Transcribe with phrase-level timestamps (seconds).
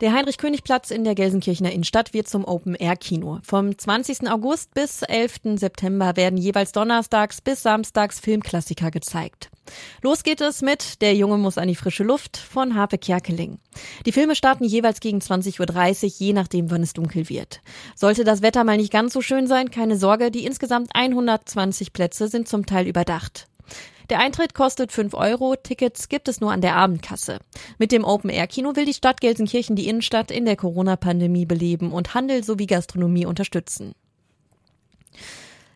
[0.00, 3.40] Der Heinrich-König-Platz in der Gelsenkirchener Innenstadt wird zum Open-Air-Kino.
[3.42, 4.30] Vom 20.
[4.30, 5.56] August bis 11.
[5.56, 9.50] September werden jeweils donnerstags bis samstags Filmklassiker gezeigt.
[10.00, 13.58] Los geht es mit Der Junge muss an die frische Luft von Harpe Kerkeling.
[14.06, 17.60] Die Filme starten jeweils gegen 20.30 Uhr, je nachdem, wann es dunkel wird.
[17.94, 22.28] Sollte das Wetter mal nicht ganz so schön sein, keine Sorge, die insgesamt 120 Plätze
[22.28, 23.48] sind zum Teil überdacht.
[24.10, 27.38] Der Eintritt kostet 5 Euro, Tickets gibt es nur an der Abendkasse.
[27.78, 32.42] Mit dem Open-Air-Kino will die Stadt Gelsenkirchen die Innenstadt in der Corona-Pandemie beleben und Handel
[32.42, 33.92] sowie Gastronomie unterstützen.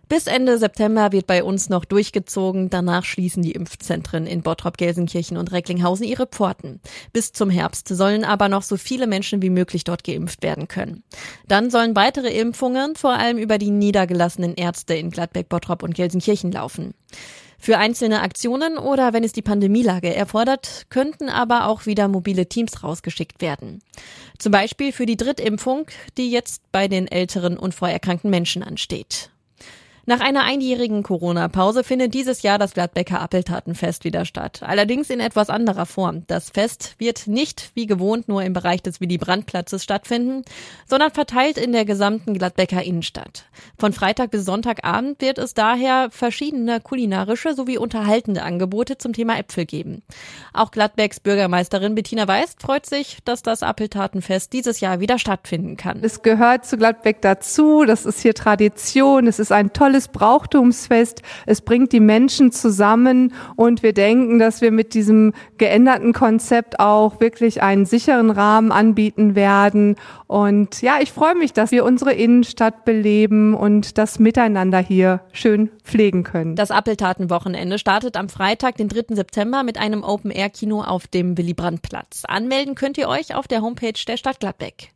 [0.08, 2.70] Bis Ende September wird bei uns noch durchgezogen.
[2.70, 6.80] Danach schließen die Impfzentren in Bottrop, Gelsenkirchen und Recklinghausen ihre Pforten.
[7.12, 11.04] Bis zum Herbst sollen aber noch so viele Menschen wie möglich dort geimpft werden können.
[11.46, 16.50] Dann sollen weitere Impfungen vor allem über die niedergelassenen Ärzte in Gladbeck, Bottrop und Gelsenkirchen
[16.50, 16.94] laufen.
[17.64, 22.84] Für einzelne Aktionen oder wenn es die Pandemielage erfordert, könnten aber auch wieder mobile Teams
[22.84, 23.80] rausgeschickt werden.
[24.38, 25.86] Zum Beispiel für die Drittimpfung,
[26.18, 29.30] die jetzt bei den älteren und vorerkrankten Menschen ansteht.
[30.06, 34.60] Nach einer einjährigen Corona-Pause findet dieses Jahr das Gladbecker Appeltatenfest wieder statt.
[34.62, 36.24] Allerdings in etwas anderer Form.
[36.26, 40.42] Das Fest wird nicht wie gewohnt nur im Bereich des Willy-Brandt-Platzes stattfinden,
[40.86, 43.46] sondern verteilt in der gesamten Gladbecker Innenstadt.
[43.78, 49.64] Von Freitag bis Sonntagabend wird es daher verschiedene kulinarische sowie unterhaltende Angebote zum Thema Äpfel
[49.64, 50.02] geben.
[50.52, 56.00] Auch Gladbecks Bürgermeisterin Bettina Weiß freut sich, dass das Appeltatenfest dieses Jahr wieder stattfinden kann.
[56.02, 57.84] Es gehört zu Gladbeck dazu.
[57.86, 59.26] Das ist hier Tradition.
[59.26, 61.22] Es ist ein tolles tolles Brauchtumsfest.
[61.46, 67.20] Es bringt die Menschen zusammen und wir denken, dass wir mit diesem geänderten Konzept auch
[67.20, 69.94] wirklich einen sicheren Rahmen anbieten werden.
[70.26, 75.70] Und ja, ich freue mich, dass wir unsere Innenstadt beleben und das Miteinander hier schön
[75.84, 76.56] pflegen können.
[76.56, 79.14] Das Appeltatenwochenende startet am Freitag, den 3.
[79.14, 82.24] September mit einem Open-Air-Kino auf dem Willy-Brandt-Platz.
[82.26, 84.93] Anmelden könnt ihr euch auf der Homepage der Stadt Gladbeck.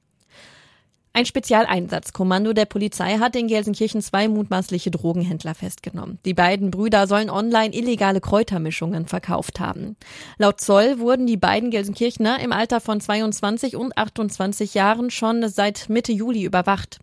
[1.19, 6.21] Ein Spezialeinsatzkommando der Polizei hat in Gelsenkirchen zwei mutmaßliche Drogenhändler festgenommen.
[6.25, 9.97] Die beiden Brüder sollen online illegale Kräutermischungen verkauft haben.
[10.37, 15.89] Laut Zoll wurden die beiden Gelsenkirchner im Alter von 22 und 28 Jahren schon seit
[15.89, 17.01] Mitte Juli überwacht.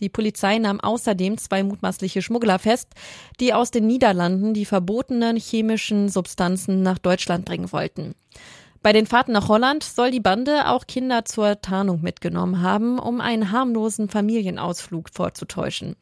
[0.00, 2.88] Die Polizei nahm außerdem zwei mutmaßliche Schmuggler fest,
[3.38, 8.16] die aus den Niederlanden die verbotenen chemischen Substanzen nach Deutschland bringen wollten.
[8.84, 13.22] Bei den Fahrten nach Holland soll die Bande auch Kinder zur Tarnung mitgenommen haben, um
[13.22, 15.96] einen harmlosen Familienausflug vorzutäuschen.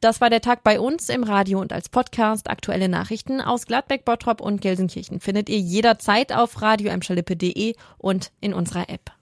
[0.00, 2.50] Das war der Tag bei uns im Radio und als Podcast.
[2.50, 8.90] Aktuelle Nachrichten aus Gladbeck, Bottrop und Gelsenkirchen findet ihr jederzeit auf radioemschalippe.de und in unserer
[8.90, 9.16] App.